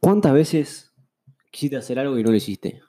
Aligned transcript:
¿Cuántas 0.00 0.32
veces 0.32 0.94
quisiste 1.50 1.76
hacer 1.76 1.98
algo 1.98 2.18
y 2.18 2.22
no 2.22 2.30
lo 2.30 2.36
hiciste? 2.36 2.80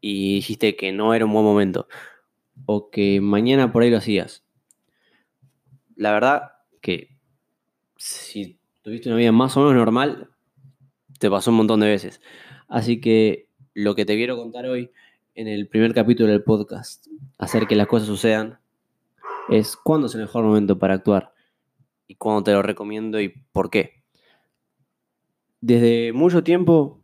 Y 0.00 0.36
dijiste 0.36 0.74
que 0.74 0.90
no 0.90 1.12
era 1.12 1.26
un 1.26 1.32
buen 1.32 1.44
momento. 1.44 1.86
O 2.64 2.88
que 2.88 3.20
mañana 3.20 3.72
por 3.72 3.82
ahí 3.82 3.90
lo 3.90 3.98
hacías. 3.98 4.42
La 5.96 6.12
verdad 6.12 6.52
que 6.80 7.18
si 7.96 8.58
tuviste 8.80 9.10
una 9.10 9.18
vida 9.18 9.32
más 9.32 9.54
o 9.58 9.60
menos 9.60 9.74
normal, 9.74 10.30
te 11.18 11.28
pasó 11.28 11.50
un 11.50 11.58
montón 11.58 11.80
de 11.80 11.88
veces. 11.88 12.22
Así 12.68 13.02
que 13.02 13.50
lo 13.74 13.94
que 13.94 14.06
te 14.06 14.16
quiero 14.16 14.38
contar 14.38 14.64
hoy 14.64 14.90
en 15.34 15.48
el 15.48 15.68
primer 15.68 15.92
capítulo 15.92 16.30
del 16.30 16.42
podcast, 16.42 17.06
hacer 17.36 17.66
que 17.66 17.76
las 17.76 17.86
cosas 17.86 18.08
sucedan, 18.08 18.58
es 19.50 19.76
cuándo 19.76 20.06
es 20.06 20.14
el 20.14 20.22
mejor 20.22 20.44
momento 20.44 20.78
para 20.78 20.94
actuar 20.94 21.34
y 22.06 22.14
cuándo 22.14 22.44
te 22.44 22.52
lo 22.52 22.62
recomiendo 22.62 23.20
y 23.20 23.28
por 23.52 23.68
qué 23.68 24.05
desde 25.60 26.12
mucho 26.12 26.42
tiempo 26.42 27.02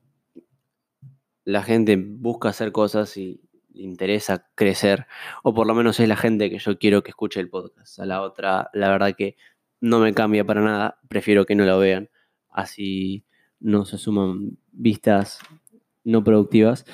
la 1.44 1.62
gente 1.62 1.96
busca 1.96 2.50
hacer 2.50 2.72
cosas 2.72 3.16
y 3.16 3.40
le 3.72 3.84
interesa 3.84 4.48
crecer, 4.54 5.06
o 5.42 5.54
por 5.54 5.66
lo 5.66 5.74
menos 5.74 5.98
es 5.98 6.08
la 6.08 6.16
gente 6.16 6.50
que 6.50 6.58
yo 6.58 6.78
quiero 6.78 7.02
que 7.02 7.10
escuche 7.10 7.40
el 7.40 7.48
podcast. 7.48 7.98
A 7.98 8.06
la 8.06 8.22
otra, 8.22 8.70
la 8.74 8.90
verdad 8.90 9.14
que 9.16 9.36
no 9.80 9.98
me 9.98 10.14
cambia 10.14 10.44
para 10.44 10.60
nada, 10.60 11.00
prefiero 11.08 11.46
que 11.46 11.54
no 11.54 11.64
lo 11.64 11.78
vean, 11.78 12.10
así 12.50 13.24
no 13.60 13.84
se 13.84 13.98
suman 13.98 14.58
vistas 14.72 15.40
no 16.04 16.24
productivas. 16.24 16.84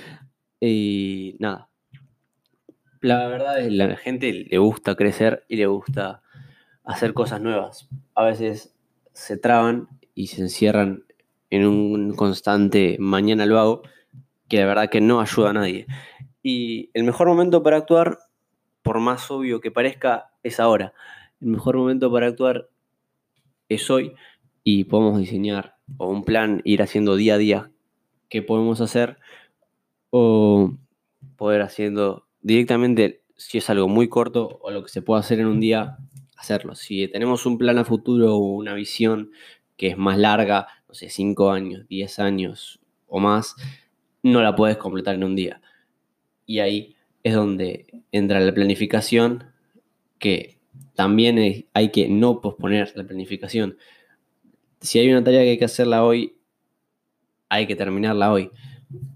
Y 0.61 1.37
nada, 1.39 1.71
la 3.01 3.27
verdad 3.29 3.61
es 3.61 3.69
que 3.69 3.75
la 3.75 3.97
gente 3.97 4.33
le 4.33 4.59
gusta 4.59 4.97
crecer 4.97 5.45
y 5.49 5.57
le 5.57 5.67
gusta 5.67 6.23
hacer 6.85 7.15
cosas 7.15 7.41
nuevas. 7.41 7.89
A 8.15 8.25
veces 8.25 8.75
se 9.13 9.37
traban 9.37 9.89
y 10.15 10.29
se 10.29 10.43
encierran 10.43 11.05
en 11.51 11.67
un 11.67 12.15
constante 12.15 12.97
mañana 12.99 13.47
lo 13.47 13.59
hago, 13.59 13.83
que 14.49 14.59
la 14.59 14.67
verdad 14.67 14.91
que 14.91 15.01
no 15.01 15.21
ayuda 15.21 15.51
a 15.51 15.55
nadie. 15.55 15.87
Y 16.43 16.91
el 16.95 17.05
mejor 17.05 17.29
momento 17.29 17.63
para 17.63 17.77
actuar, 17.77 18.19
por 18.83 19.01
más 19.01 19.31
obvio 19.31 19.61
que 19.61 19.71
parezca, 19.71 20.31
es 20.43 20.61
ahora. 20.61 20.95
El 21.41 21.49
mejor 21.49 21.77
momento 21.77 22.11
para 22.11 22.27
actuar 22.27 22.69
es 23.69 23.91
hoy 23.91 24.15
y 24.65 24.85
podemos 24.85 25.19
diseñar 25.19 25.77
o 25.97 26.09
un 26.09 26.25
plan, 26.25 26.61
ir 26.65 26.83
haciendo 26.83 27.17
día 27.17 27.35
a 27.35 27.39
día 27.39 27.71
qué 28.29 28.43
podemos 28.43 28.81
hacer 28.81 29.19
o 30.11 30.75
poder 31.37 31.63
haciendo 31.63 32.27
directamente 32.41 33.23
si 33.37 33.59
es 33.59 33.71
algo 33.71 33.89
muy 33.89 34.09
corto 34.09 34.59
o 34.63 34.71
lo 34.71 34.83
que 34.83 34.89
se 34.89 35.03
puede 35.03 35.21
hacer 35.21 35.41
en 35.41 35.47
un 35.47 35.61
día, 35.61 35.99
hacerlo. 36.37 36.75
Si 36.75 37.09
tenemos 37.09 37.47
un 37.47 37.59
plan 37.59 37.79
a 37.79 37.85
futuro 37.85 38.35
o 38.35 38.39
una 38.39 38.75
visión 38.75 39.31
que 39.77 39.89
es 39.89 39.97
más 39.97 40.19
larga, 40.19 40.67
no 40.89 40.95
sé, 40.95 41.11
5 41.11 41.51
años, 41.51 41.87
10 41.89 42.19
años 42.19 42.81
o 43.07 43.21
más, 43.21 43.55
no 44.23 44.43
la 44.43 44.57
puedes 44.57 44.77
completar 44.77 45.15
en 45.15 45.25
un 45.25 45.37
día. 45.37 45.61
Y 46.47 46.61
ahí 46.61 46.97
es 47.23 47.35
donde 47.35 48.03
entra 48.11 48.41
la 48.41 48.53
planificación, 48.53 49.45
que 50.19 50.59
también 50.95 51.67
hay 51.75 51.91
que 51.91 52.09
no 52.09 52.41
posponer 52.41 52.93
la 52.97 53.05
planificación. 53.05 53.77
Si 54.81 54.99
hay 54.99 55.11
una 55.11 55.23
tarea 55.23 55.43
que 55.43 55.51
hay 55.51 55.59
que 55.59 55.65
hacerla 55.65 56.05
hoy, 56.05 56.37
hay 57.49 57.67
que 57.67 57.77
terminarla 57.77 58.33
hoy 58.33 58.51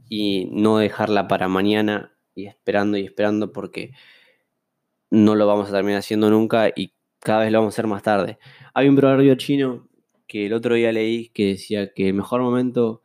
y 0.08 0.48
no 0.52 0.78
dejarla 0.78 1.28
para 1.28 1.48
mañana 1.48 2.12
y 2.34 2.46
esperando 2.46 2.96
y 2.98 3.04
esperando 3.04 3.52
porque 3.52 3.92
no 5.10 5.34
lo 5.34 5.46
vamos 5.46 5.68
a 5.68 5.72
terminar 5.72 5.98
haciendo 5.98 6.30
nunca 6.30 6.68
y 6.74 6.92
cada 7.18 7.40
vez 7.40 7.52
lo 7.52 7.58
vamos 7.58 7.74
a 7.74 7.76
hacer 7.76 7.86
más 7.86 8.02
tarde. 8.02 8.38
Hay 8.74 8.88
un 8.88 8.96
proverbio 8.96 9.34
chino 9.36 9.88
que 10.32 10.46
el 10.46 10.54
otro 10.54 10.76
día 10.76 10.90
leí 10.92 11.28
que 11.28 11.48
decía 11.48 11.92
que 11.92 12.08
el 12.08 12.14
mejor 12.14 12.40
momento 12.40 13.02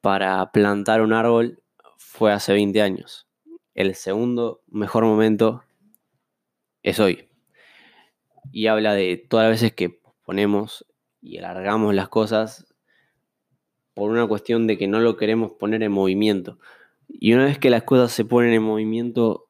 para 0.00 0.52
plantar 0.52 1.02
un 1.02 1.12
árbol 1.12 1.60
fue 1.96 2.32
hace 2.32 2.52
20 2.52 2.80
años. 2.80 3.26
El 3.74 3.96
segundo 3.96 4.62
mejor 4.68 5.02
momento 5.02 5.64
es 6.84 7.00
hoy. 7.00 7.28
Y 8.52 8.68
habla 8.68 8.94
de 8.94 9.16
todas 9.16 9.48
las 9.48 9.60
veces 9.60 9.74
que 9.74 10.00
ponemos 10.24 10.86
y 11.20 11.38
alargamos 11.38 11.92
las 11.92 12.08
cosas 12.08 12.72
por 13.92 14.12
una 14.12 14.28
cuestión 14.28 14.68
de 14.68 14.78
que 14.78 14.86
no 14.86 15.00
lo 15.00 15.16
queremos 15.16 15.50
poner 15.58 15.82
en 15.82 15.90
movimiento. 15.90 16.60
Y 17.08 17.32
una 17.32 17.46
vez 17.46 17.58
que 17.58 17.70
las 17.70 17.82
cosas 17.82 18.12
se 18.12 18.24
ponen 18.24 18.52
en 18.52 18.62
movimiento, 18.62 19.48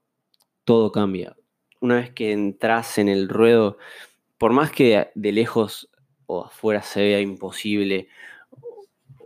todo 0.64 0.90
cambia. 0.90 1.36
Una 1.82 1.96
vez 1.96 2.12
que 2.12 2.32
entras 2.32 2.96
en 2.96 3.10
el 3.10 3.28
ruedo, 3.28 3.76
por 4.38 4.54
más 4.54 4.70
que 4.70 5.10
de 5.14 5.32
lejos 5.32 5.89
o 6.30 6.44
afuera 6.44 6.80
se 6.82 7.02
vea 7.02 7.20
imposible 7.20 8.08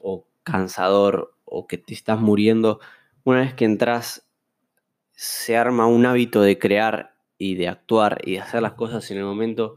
o 0.03 0.27
cansador 0.43 1.37
o 1.45 1.67
que 1.67 1.77
te 1.77 1.93
estás 1.93 2.19
muriendo, 2.19 2.81
una 3.25 3.41
vez 3.41 3.53
que 3.53 3.67
entras 3.67 4.27
se 5.13 5.57
arma 5.57 5.87
un 5.87 6.07
hábito 6.07 6.41
de 6.41 6.59
crear 6.59 7.15
y 7.37 7.57
de 7.57 7.69
actuar 7.69 8.21
y 8.25 8.33
de 8.33 8.41
hacer 8.41 8.63
las 8.63 8.73
cosas 8.73 9.11
en 9.11 9.19
el 9.19 9.25
momento 9.25 9.77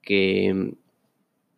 que 0.00 0.54
mm, 0.54 0.72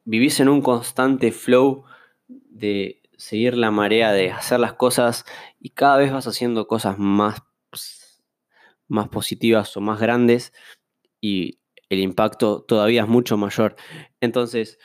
vivís 0.04 0.40
en 0.40 0.48
un 0.48 0.62
constante 0.62 1.30
flow 1.30 1.84
de 2.28 3.02
seguir 3.18 3.56
la 3.56 3.70
marea, 3.70 4.12
de 4.12 4.30
hacer 4.30 4.60
las 4.60 4.72
cosas 4.72 5.26
y 5.60 5.70
cada 5.70 5.98
vez 5.98 6.10
vas 6.10 6.26
haciendo 6.26 6.66
cosas 6.66 6.98
más, 6.98 7.42
más 8.88 9.08
positivas 9.08 9.76
o 9.76 9.82
más 9.82 10.00
grandes 10.00 10.54
y 11.20 11.58
el 11.88 12.00
impacto 12.00 12.62
todavía 12.62 13.02
es 13.02 13.08
mucho 13.08 13.36
mayor. 13.36 13.76
Entonces, 14.20 14.78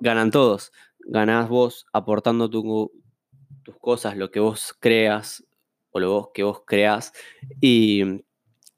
ganan 0.00 0.30
todos. 0.30 0.72
Ganás 1.00 1.48
vos 1.48 1.86
aportando 1.92 2.50
tus 2.50 3.78
cosas, 3.80 4.16
lo 4.16 4.30
que 4.30 4.40
vos 4.40 4.74
creas 4.78 5.44
o 5.90 6.00
lo 6.00 6.30
que 6.34 6.42
vos 6.42 6.62
creas 6.66 7.12
y 7.60 8.04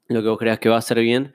lo 0.07 0.21
que 0.21 0.29
vos 0.29 0.37
creas 0.37 0.59
que 0.59 0.69
va 0.69 0.77
a 0.77 0.81
ser 0.81 0.99
bien 0.99 1.33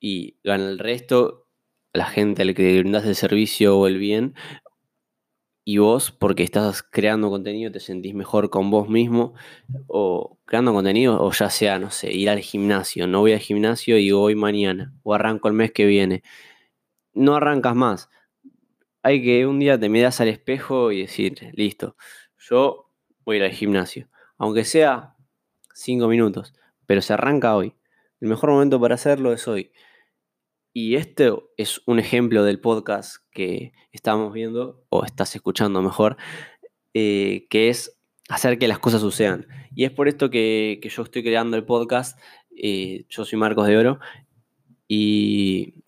y 0.00 0.38
gana 0.42 0.68
el 0.68 0.78
resto, 0.78 1.46
la 1.92 2.06
gente 2.06 2.42
al 2.42 2.54
que 2.54 2.80
brindas 2.80 3.06
el 3.06 3.14
servicio 3.14 3.78
o 3.78 3.86
el 3.86 3.98
bien 3.98 4.34
y 5.64 5.78
vos 5.78 6.10
porque 6.10 6.42
estás 6.42 6.82
creando 6.82 7.30
contenido 7.30 7.70
te 7.70 7.80
sentís 7.80 8.14
mejor 8.14 8.50
con 8.50 8.70
vos 8.70 8.88
mismo 8.88 9.34
o 9.86 10.38
creando 10.44 10.72
contenido 10.72 11.22
o 11.22 11.30
ya 11.32 11.50
sea, 11.50 11.78
no 11.78 11.90
sé, 11.90 12.12
ir 12.12 12.30
al 12.30 12.40
gimnasio, 12.40 13.06
no 13.06 13.20
voy 13.20 13.32
al 13.32 13.38
gimnasio 13.38 13.96
y 13.98 14.10
voy 14.10 14.34
mañana 14.34 14.92
o 15.02 15.14
arranco 15.14 15.48
el 15.48 15.54
mes 15.54 15.72
que 15.72 15.86
viene. 15.86 16.22
No 17.14 17.36
arrancas 17.36 17.76
más. 17.76 18.10
Hay 19.02 19.22
que 19.22 19.46
un 19.46 19.58
día 19.58 19.78
te 19.78 19.88
miras 19.88 20.20
al 20.20 20.28
espejo 20.28 20.92
y 20.92 21.02
decir, 21.02 21.50
listo, 21.54 21.96
yo 22.38 22.90
voy 23.24 23.36
a 23.36 23.38
ir 23.40 23.44
al 23.44 23.52
gimnasio, 23.52 24.08
aunque 24.38 24.64
sea 24.64 25.16
cinco 25.74 26.08
minutos, 26.08 26.54
pero 26.86 27.02
se 27.02 27.12
arranca 27.12 27.56
hoy. 27.56 27.74
El 28.20 28.28
mejor 28.28 28.50
momento 28.50 28.80
para 28.80 28.94
hacerlo 28.94 29.32
es 29.32 29.48
hoy. 29.48 29.72
Y 30.74 30.96
este 30.96 31.30
es 31.58 31.82
un 31.86 31.98
ejemplo 31.98 32.44
del 32.44 32.58
podcast 32.58 33.16
que 33.30 33.74
estamos 33.92 34.32
viendo, 34.32 34.84
o 34.88 35.04
estás 35.04 35.34
escuchando 35.34 35.82
mejor, 35.82 36.16
eh, 36.94 37.46
que 37.50 37.68
es 37.68 37.98
hacer 38.30 38.58
que 38.58 38.68
las 38.68 38.78
cosas 38.78 39.02
sucedan. 39.02 39.46
Y 39.74 39.84
es 39.84 39.90
por 39.90 40.08
esto 40.08 40.30
que, 40.30 40.80
yo 40.82 41.02
estoy 41.02 41.22
creando 41.22 41.58
el 41.58 41.64
podcast. 41.64 42.18
Eh, 42.56 43.04
yo 43.10 43.26
soy 43.26 43.38
Marcos 43.38 43.66
de 43.66 43.76
Oro. 43.76 44.00
Y 44.88 45.84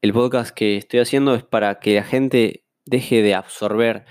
el 0.00 0.14
podcast 0.14 0.54
que 0.54 0.78
estoy 0.78 1.00
haciendo 1.00 1.34
es 1.34 1.44
para 1.44 1.78
que 1.78 1.96
la 1.96 2.04
gente 2.04 2.64
deje 2.86 3.20
de 3.20 3.34
absorber 3.34 4.06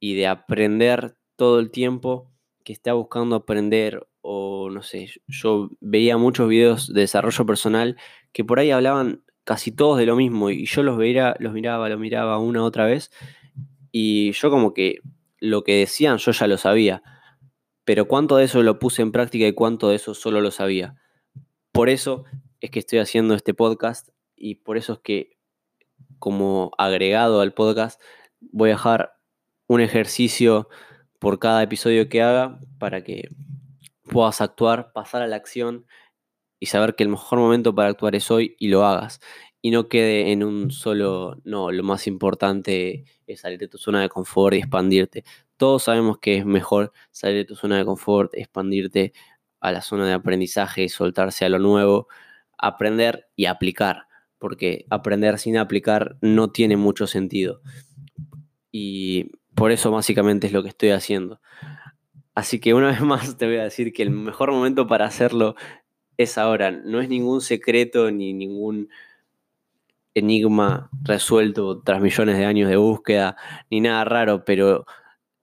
y 0.00 0.14
de 0.14 0.28
aprender 0.28 1.16
todo 1.36 1.60
el 1.60 1.70
tiempo 1.70 2.32
que 2.64 2.72
está 2.72 2.94
buscando 2.94 3.36
aprender 3.36 4.06
o 4.22 4.70
no 4.70 4.82
sé, 4.82 5.08
yo 5.26 5.70
veía 5.80 6.16
muchos 6.16 6.48
videos 6.48 6.92
de 6.92 7.00
desarrollo 7.02 7.44
personal 7.44 7.96
que 8.32 8.44
por 8.44 8.60
ahí 8.60 8.70
hablaban 8.70 9.24
casi 9.44 9.72
todos 9.72 9.98
de 9.98 10.06
lo 10.06 10.16
mismo 10.16 10.50
y 10.50 10.66
yo 10.66 10.82
los, 10.82 10.96
veía, 10.96 11.34
los 11.38 11.52
miraba, 11.52 11.88
los 11.88 11.98
miraba 11.98 12.38
una 12.38 12.62
otra 12.62 12.86
vez 12.86 13.10
y 13.90 14.32
yo 14.32 14.50
como 14.50 14.72
que 14.72 15.00
lo 15.38 15.64
que 15.64 15.76
decían 15.76 16.18
yo 16.18 16.32
ya 16.32 16.46
lo 16.46 16.56
sabía, 16.56 17.02
pero 17.84 18.06
cuánto 18.06 18.36
de 18.36 18.44
eso 18.44 18.62
lo 18.62 18.78
puse 18.78 19.02
en 19.02 19.12
práctica 19.12 19.46
y 19.46 19.52
cuánto 19.52 19.88
de 19.88 19.96
eso 19.96 20.14
solo 20.14 20.40
lo 20.40 20.50
sabía. 20.50 20.96
Por 21.72 21.88
eso 21.88 22.24
es 22.60 22.70
que 22.70 22.78
estoy 22.78 23.00
haciendo 23.00 23.34
este 23.34 23.54
podcast 23.54 24.10
y 24.36 24.56
por 24.56 24.76
eso 24.76 24.94
es 24.94 24.98
que 25.00 25.38
como 26.18 26.70
agregado 26.78 27.40
al 27.40 27.52
podcast 27.52 28.00
voy 28.40 28.70
a 28.70 28.74
dejar 28.74 29.14
un 29.66 29.80
ejercicio 29.80 30.68
por 31.18 31.38
cada 31.38 31.62
episodio 31.62 32.08
que 32.08 32.22
haga 32.22 32.60
para 32.78 33.02
que 33.02 33.28
puedas 34.04 34.40
actuar, 34.40 34.92
pasar 34.92 35.22
a 35.22 35.26
la 35.26 35.36
acción 35.36 35.86
y 36.62 36.66
saber 36.66 36.94
que 36.94 37.02
el 37.02 37.08
mejor 37.08 37.40
momento 37.40 37.74
para 37.74 37.88
actuar 37.88 38.14
es 38.14 38.30
hoy 38.30 38.54
y 38.56 38.68
lo 38.68 38.86
hagas. 38.86 39.18
Y 39.62 39.72
no 39.72 39.88
quede 39.88 40.30
en 40.30 40.44
un 40.44 40.70
solo, 40.70 41.40
no, 41.42 41.72
lo 41.72 41.82
más 41.82 42.06
importante 42.06 43.04
es 43.26 43.40
salir 43.40 43.58
de 43.58 43.66
tu 43.66 43.78
zona 43.78 44.00
de 44.00 44.08
confort 44.08 44.54
y 44.54 44.58
expandirte. 44.58 45.24
Todos 45.56 45.82
sabemos 45.82 46.18
que 46.18 46.36
es 46.36 46.46
mejor 46.46 46.92
salir 47.10 47.38
de 47.38 47.44
tu 47.46 47.56
zona 47.56 47.78
de 47.78 47.84
confort, 47.84 48.32
expandirte 48.34 49.12
a 49.58 49.72
la 49.72 49.82
zona 49.82 50.06
de 50.06 50.12
aprendizaje, 50.12 50.88
soltarse 50.88 51.44
a 51.44 51.48
lo 51.48 51.58
nuevo, 51.58 52.06
aprender 52.56 53.26
y 53.34 53.46
aplicar, 53.46 54.06
porque 54.38 54.86
aprender 54.88 55.40
sin 55.40 55.56
aplicar 55.56 56.16
no 56.20 56.52
tiene 56.52 56.76
mucho 56.76 57.08
sentido. 57.08 57.60
Y 58.70 59.32
por 59.56 59.72
eso 59.72 59.90
básicamente 59.90 60.46
es 60.46 60.52
lo 60.52 60.62
que 60.62 60.68
estoy 60.68 60.90
haciendo. 60.90 61.40
Así 62.36 62.60
que 62.60 62.72
una 62.72 62.86
vez 62.86 63.00
más 63.00 63.36
te 63.36 63.46
voy 63.46 63.56
a 63.56 63.64
decir 63.64 63.92
que 63.92 64.04
el 64.04 64.10
mejor 64.10 64.52
momento 64.52 64.86
para 64.86 65.06
hacerlo 65.06 65.56
es 66.22 66.38
ahora. 66.38 66.70
No 66.70 67.00
es 67.00 67.08
ningún 67.08 67.40
secreto 67.40 68.10
ni 68.10 68.32
ningún 68.32 68.88
enigma 70.14 70.90
resuelto 71.02 71.80
tras 71.82 72.00
millones 72.00 72.38
de 72.38 72.44
años 72.44 72.68
de 72.68 72.76
búsqueda, 72.76 73.36
ni 73.70 73.80
nada 73.80 74.04
raro, 74.04 74.44
pero 74.44 74.84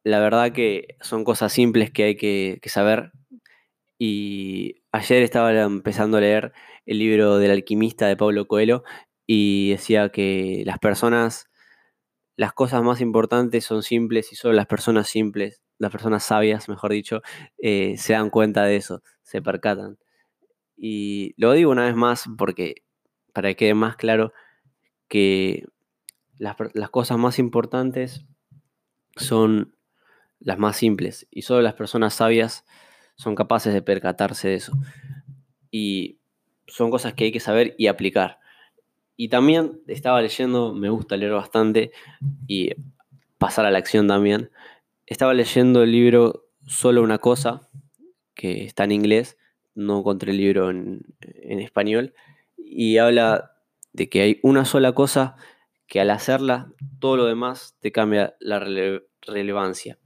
la 0.04 0.20
verdad 0.20 0.52
que 0.54 0.98
son 1.02 1.24
cosas 1.24 1.54
simples 1.54 1.92
que 1.92 2.04
hay 2.04 2.16
que, 2.16 2.60
saber. 2.70 3.12
Y 3.98 4.82
ayer 4.92 5.24
estaba 5.24 5.54
empezando 5.62 6.18
a 6.18 6.22
leer 6.22 6.54
el 6.86 7.00
libro 7.00 7.38
del 7.38 7.52
alquimista 7.52 8.08
de 8.08 8.18
Pablo 8.18 8.48
Coelho 8.48 8.84
y 9.28 9.72
decía 9.72 10.10
que 10.10 10.64
las 10.66 10.80
personas, 10.80 11.50
las 12.38 12.54
cosas 12.54 12.84
más 12.84 13.02
importantes 13.02 13.66
son 13.66 13.84
simples 13.84 14.32
y 14.32 14.36
solo 14.36 14.54
las 14.56 14.68
personas 14.68 15.10
simples, 15.10 15.62
las 15.80 15.92
personas 15.92 16.24
sabias, 16.24 16.70
mejor 16.70 16.92
dicho, 16.92 17.22
eh, 17.60 17.96
se 17.98 18.14
dan 18.14 18.30
cuenta 18.30 18.64
de 18.66 18.78
eso, 18.78 19.04
se 19.24 19.42
percatan. 19.42 19.98
Y 20.82 21.34
lo 21.36 21.52
digo 21.52 21.72
una 21.72 21.86
vez 21.86 21.96
más 21.96 22.30
porque, 22.38 22.84
para 23.34 23.50
que 23.50 23.56
quede 23.58 23.74
más 23.74 23.98
claro, 23.98 24.32
que 25.10 25.68
las, 26.38 26.56
las 26.74 26.90
cosas 26.90 27.18
más 27.18 27.38
importantes 27.38 28.26
son 29.18 29.76
las 30.40 30.58
más 30.58 30.78
simples, 30.78 31.28
y 31.30 31.42
solo 31.42 31.62
las 31.62 31.74
personas 31.74 32.14
sabias 32.14 32.66
son 33.16 33.36
capaces 33.36 33.74
de 33.74 33.82
percatarse 33.82 34.48
de 34.48 34.56
eso. 34.56 34.72
Y 35.70 36.20
son 36.66 36.90
cosas 36.90 37.14
que 37.14 37.26
hay 37.26 37.32
que 37.34 37.42
saber 37.42 37.76
y 37.78 37.88
aplicar. 37.88 38.40
Y 39.18 39.28
también 39.28 39.82
estaba 39.88 40.22
leyendo, 40.22 40.74
me 40.74 40.90
gusta 40.90 41.18
leer 41.18 41.34
bastante 41.34 41.92
y 42.48 42.72
pasar 43.38 43.66
a 43.66 43.72
la 43.72 43.80
acción 43.80 44.08
también. 44.08 44.50
Estaba 45.06 45.34
leyendo 45.34 45.84
el 45.84 45.92
libro 45.92 46.46
Solo 46.66 47.02
una 47.02 47.18
cosa, 47.18 47.68
que 48.36 48.64
está 48.64 48.84
en 48.84 48.92
inglés, 48.92 49.39
no 49.80 50.00
encontré 50.00 50.32
el 50.32 50.38
libro 50.38 50.70
en, 50.70 51.04
español, 51.60 52.14
y 52.58 52.98
habla 52.98 53.56
de 53.94 54.10
que 54.10 54.22
hay 54.22 54.40
una 54.44 54.66
sola 54.66 54.94
cosa 54.94 55.36
que 55.88 56.00
al 56.00 56.12
hacerla, 56.12 56.72
todo 57.00 57.18
lo 57.18 57.26
demás 57.26 57.76
te 57.80 57.92
cambia 57.92 58.36
la 58.40 58.60
relevancia. 59.22 59.98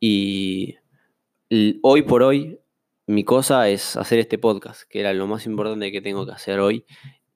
Y 0.00 0.76
hoy 1.82 2.02
por 2.02 2.22
hoy, 2.22 2.58
mi 3.06 3.22
cosa 3.22 3.68
es 3.68 3.96
hacer 3.96 4.18
este 4.18 4.38
podcast, 4.38 4.82
que 4.88 5.00
era 5.00 5.12
lo 5.12 5.26
más 5.26 5.46
importante 5.46 5.92
que 5.92 6.00
tengo 6.00 6.26
que 6.26 6.32
hacer 6.32 6.58
hoy. 6.58 6.84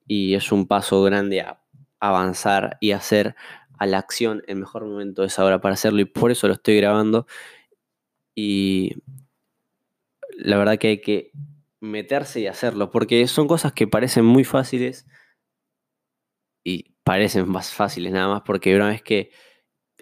Y 0.05 0.33
es 0.33 0.51
un 0.51 0.67
paso 0.67 1.01
grande 1.03 1.41
a 1.41 1.61
avanzar 1.99 2.77
y 2.81 2.91
hacer 2.91 3.35
a 3.77 3.85
la 3.85 3.99
acción. 3.99 4.43
El 4.47 4.57
mejor 4.57 4.85
momento 4.85 5.23
es 5.23 5.39
ahora 5.39 5.61
para 5.61 5.75
hacerlo 5.75 6.01
y 6.01 6.05
por 6.05 6.31
eso 6.31 6.47
lo 6.47 6.55
estoy 6.55 6.75
grabando. 6.75 7.25
Y 8.35 8.95
la 10.37 10.57
verdad 10.57 10.77
que 10.77 10.87
hay 10.87 11.01
que 11.01 11.31
meterse 11.81 12.39
y 12.39 12.47
hacerlo, 12.47 12.91
porque 12.91 13.27
son 13.27 13.47
cosas 13.47 13.73
que 13.73 13.87
parecen 13.87 14.23
muy 14.23 14.45
fáciles 14.45 15.07
y 16.63 16.95
parecen 17.03 17.49
más 17.49 17.73
fáciles 17.73 18.13
nada 18.13 18.27
más, 18.29 18.43
porque 18.45 18.75
una 18.75 18.89
vez 18.89 19.01
que 19.01 19.31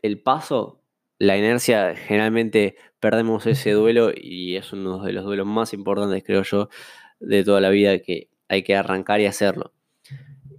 el 0.02 0.22
paso 0.22 0.80
la 1.20 1.38
inercia, 1.38 1.96
generalmente 1.96 2.76
perdemos 3.00 3.46
ese 3.46 3.72
duelo 3.72 4.12
y 4.16 4.56
es 4.56 4.72
uno 4.72 5.04
de 5.04 5.12
los 5.12 5.26
duelos 5.26 5.46
más 5.46 5.74
importantes, 5.74 6.24
creo 6.24 6.44
yo, 6.44 6.70
de 7.20 7.44
toda 7.44 7.60
la 7.60 7.70
vida 7.70 8.00
que 8.00 8.30
hay 8.48 8.64
que 8.64 8.76
arrancar 8.76 9.20
y 9.20 9.26
hacerlo. 9.26 9.74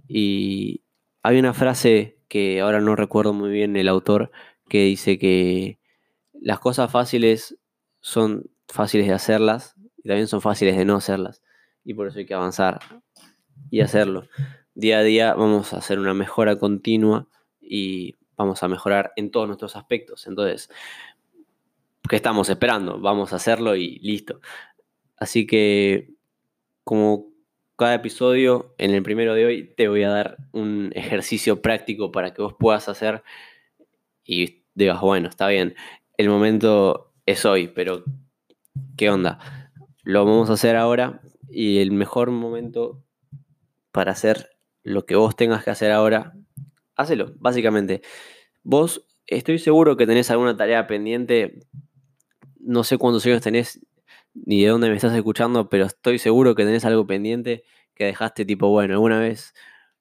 Y 0.07 0.83
hay 1.23 1.39
una 1.39 1.53
frase 1.53 2.19
que 2.27 2.61
ahora 2.61 2.79
no 2.79 2.95
recuerdo 2.95 3.33
muy 3.33 3.49
bien 3.49 3.75
el 3.75 3.87
autor, 3.87 4.31
que 4.69 4.83
dice 4.83 5.17
que 5.17 5.79
las 6.33 6.59
cosas 6.59 6.91
fáciles 6.91 7.57
son 7.99 8.49
fáciles 8.67 9.07
de 9.07 9.13
hacerlas 9.13 9.75
y 10.03 10.07
también 10.07 10.27
son 10.27 10.41
fáciles 10.41 10.77
de 10.77 10.85
no 10.85 10.95
hacerlas. 10.95 11.41
Y 11.83 11.93
por 11.93 12.07
eso 12.07 12.19
hay 12.19 12.25
que 12.25 12.33
avanzar 12.33 12.79
y 13.69 13.81
hacerlo. 13.81 14.27
Día 14.73 14.99
a 14.99 15.03
día 15.03 15.33
vamos 15.33 15.73
a 15.73 15.77
hacer 15.77 15.99
una 15.99 16.13
mejora 16.13 16.57
continua 16.57 17.27
y 17.59 18.15
vamos 18.35 18.63
a 18.63 18.67
mejorar 18.67 19.13
en 19.15 19.31
todos 19.31 19.47
nuestros 19.47 19.75
aspectos. 19.75 20.27
Entonces, 20.27 20.69
¿qué 22.09 22.15
estamos 22.15 22.49
esperando? 22.49 22.99
Vamos 22.99 23.33
a 23.33 23.35
hacerlo 23.35 23.75
y 23.75 23.99
listo. 23.99 24.41
Así 25.17 25.45
que, 25.45 26.15
como 26.83 27.31
cada 27.75 27.95
episodio, 27.95 28.73
en 28.77 28.91
el 28.91 29.03
primero 29.03 29.33
de 29.33 29.45
hoy 29.45 29.73
te 29.75 29.87
voy 29.87 30.03
a 30.03 30.09
dar 30.09 30.37
un 30.51 30.91
ejercicio 30.95 31.61
práctico 31.61 32.11
para 32.11 32.33
que 32.33 32.41
vos 32.41 32.55
puedas 32.59 32.89
hacer 32.89 33.23
y 34.23 34.63
digas, 34.73 35.01
bueno, 35.01 35.29
está 35.29 35.47
bien, 35.47 35.75
el 36.17 36.29
momento 36.29 37.13
es 37.25 37.45
hoy, 37.45 37.67
pero 37.67 38.03
¿qué 38.97 39.09
onda? 39.09 39.60
Lo 40.11 40.25
vamos 40.25 40.49
a 40.49 40.53
hacer 40.55 40.75
ahora 40.75 41.21
y 41.49 41.77
el 41.77 41.91
mejor 41.91 42.31
momento 42.31 43.01
para 43.93 44.11
hacer 44.11 44.49
lo 44.83 45.05
que 45.05 45.15
vos 45.15 45.37
tengas 45.37 45.63
que 45.63 45.69
hacer 45.69 45.89
ahora 45.89 46.33
hacelo, 46.97 47.31
básicamente. 47.37 48.01
Vos 48.61 49.07
estoy 49.25 49.57
seguro 49.57 49.95
que 49.95 50.05
tenés 50.05 50.29
alguna 50.29 50.57
tarea 50.57 50.85
pendiente, 50.85 51.59
no 52.59 52.83
sé 52.83 52.97
cuántos 52.97 53.25
años 53.25 53.41
tenés 53.41 53.79
ni 54.33 54.61
de 54.63 54.67
dónde 54.67 54.89
me 54.89 54.97
estás 54.97 55.15
escuchando, 55.15 55.69
pero 55.69 55.85
estoy 55.85 56.19
seguro 56.19 56.55
que 56.55 56.65
tenés 56.65 56.83
algo 56.83 57.07
pendiente 57.07 57.63
que 57.95 58.03
dejaste 58.03 58.43
tipo, 58.43 58.67
bueno, 58.67 58.95
alguna 58.95 59.17
vez 59.17 59.53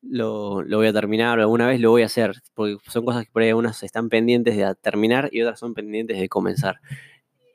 lo, 0.03 0.65
voy 0.65 0.89
a 0.89 0.93
terminar 0.93 1.39
o 1.39 1.43
alguna 1.43 1.69
vez 1.69 1.81
lo 1.81 1.91
voy 1.91 2.03
a 2.03 2.07
hacer, 2.07 2.33
porque 2.55 2.79
son 2.91 3.05
cosas 3.05 3.27
que 3.27 3.31
por 3.31 3.43
ahí 3.43 3.53
unas 3.53 3.81
están 3.85 4.09
pendientes 4.09 4.57
de 4.57 4.75
terminar 4.75 5.29
y 5.31 5.43
otras 5.43 5.61
son 5.61 5.73
pendientes 5.73 6.19
de 6.19 6.29
comenzar. 6.29 6.81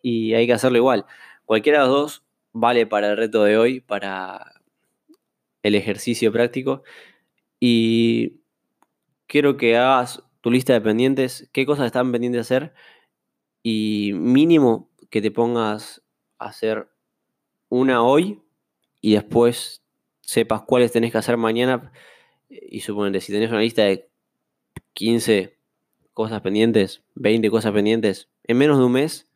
Y 0.02 0.36
hay 0.36 0.48
que 0.48 0.54
hacerlo 0.54 0.78
igual. 0.78 1.06
Cualquiera 1.44 1.82
de 1.82 1.88
los 1.88 1.94
dos 1.94 2.25
vale 2.56 2.88
para 2.88 3.12
el 3.12 3.18
reto 3.18 3.44
de 3.44 3.58
hoy, 3.58 3.82
para 3.82 4.62
el 5.62 5.76
ejercicio 5.76 6.32
práctico. 6.32 6.84
Y 7.60 8.38
quiero 9.28 9.58
que 9.58 9.76
hagas 9.78 10.24
tu 10.40 10.52
lista 10.52 10.72
de 10.72 10.80
pendientes, 10.80 11.50
qué 11.52 11.66
cosas 11.66 11.88
están 11.88 12.14
pendientes 12.14 12.38
de 12.38 12.56
hacer 12.56 12.74
y 13.62 14.14
mínimo 14.14 14.90
que 15.10 15.22
te 15.22 15.32
pongas 15.32 16.02
a 16.40 16.46
hacer 16.46 16.88
una 17.68 18.04
hoy 18.04 18.42
y 19.02 19.16
después 19.16 19.84
sepas 20.22 20.62
cuáles 20.62 20.94
tenés 20.94 21.12
que 21.12 21.18
hacer 21.18 21.36
mañana 21.36 21.92
y 22.50 22.80
suponete, 22.80 23.20
si 23.20 23.34
tenés 23.34 23.50
una 23.50 23.60
lista 23.60 23.84
de 23.84 24.10
15 24.94 25.58
cosas 26.14 26.40
pendientes, 26.40 27.04
20 27.16 27.50
cosas 27.50 27.74
pendientes, 27.74 28.30
en 28.46 28.58
menos 28.58 28.78
de 28.78 28.86
un 28.86 28.94
mes 28.94 29.30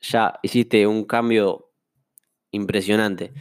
ya 0.00 0.38
hiciste 0.42 0.86
un 0.86 1.04
cambio 1.04 1.67
impresionante. 2.58 3.32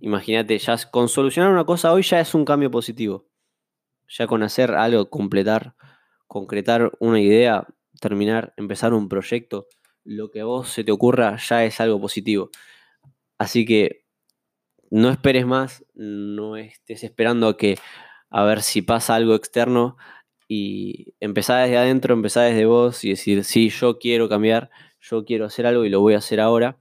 Imagínate, 0.00 0.58
ya 0.58 0.76
con 0.90 1.08
solucionar 1.08 1.50
una 1.52 1.64
cosa 1.64 1.92
hoy 1.92 2.02
ya 2.02 2.20
es 2.20 2.34
un 2.34 2.44
cambio 2.44 2.70
positivo 2.70 3.30
ya 4.10 4.26
con 4.26 4.42
hacer 4.42 4.72
algo, 4.72 5.08
completar, 5.08 5.74
concretar 6.26 6.92
una 6.98 7.20
idea, 7.20 7.66
terminar, 8.00 8.52
empezar 8.56 8.92
un 8.92 9.08
proyecto, 9.08 9.66
lo 10.04 10.30
que 10.30 10.40
a 10.40 10.44
vos 10.44 10.68
se 10.68 10.84
te 10.84 10.92
ocurra 10.92 11.36
ya 11.36 11.64
es 11.64 11.80
algo 11.80 12.00
positivo. 12.00 12.50
Así 13.38 13.64
que 13.64 14.04
no 14.90 15.10
esperes 15.10 15.46
más, 15.46 15.84
no 15.94 16.56
estés 16.56 17.04
esperando 17.04 17.48
a 17.48 17.56
que 17.56 17.78
a 18.30 18.44
ver 18.44 18.62
si 18.62 18.82
pasa 18.82 19.14
algo 19.14 19.34
externo 19.34 19.96
y 20.48 21.14
empezar 21.20 21.62
desde 21.64 21.78
adentro, 21.78 22.14
empezar 22.14 22.48
desde 22.48 22.66
vos 22.66 23.04
y 23.04 23.10
decir, 23.10 23.44
sí, 23.44 23.70
yo 23.70 23.98
quiero 23.98 24.28
cambiar, 24.28 24.70
yo 25.00 25.24
quiero 25.24 25.44
hacer 25.46 25.66
algo 25.66 25.84
y 25.84 25.90
lo 25.90 26.00
voy 26.00 26.14
a 26.14 26.18
hacer 26.18 26.40
ahora. 26.40 26.78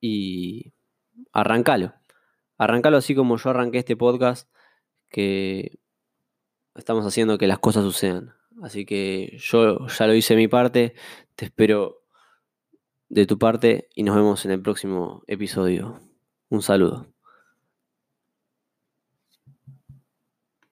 Y 0.00 0.72
arrancalo. 1.32 1.94
Arrancalo 2.58 2.96
así 2.96 3.14
como 3.14 3.36
yo 3.36 3.50
arranqué 3.50 3.78
este 3.78 3.96
podcast, 3.96 4.48
que 5.08 5.78
estamos 6.74 7.06
haciendo 7.06 7.38
que 7.38 7.46
las 7.46 7.58
cosas 7.58 7.84
sucedan. 7.84 8.34
Así 8.62 8.84
que 8.84 9.36
yo 9.38 9.86
ya 9.86 10.06
lo 10.06 10.14
hice 10.14 10.36
mi 10.36 10.48
parte, 10.48 10.94
te 11.34 11.46
espero 11.46 12.02
de 13.08 13.26
tu 13.26 13.38
parte 13.38 13.88
y 13.94 14.02
nos 14.02 14.16
vemos 14.16 14.44
en 14.44 14.52
el 14.52 14.62
próximo 14.62 15.22
episodio. 15.26 16.00
Un 16.48 16.62
saludo. 16.62 17.06